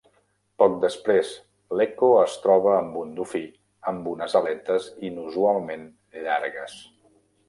[0.61, 1.33] Poc després
[1.81, 3.41] l'Ecco es troba amb un dofí
[3.91, 5.85] amb unes aletes inusualment
[6.25, 6.75] llargues.